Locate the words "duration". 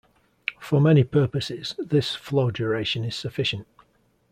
2.49-3.03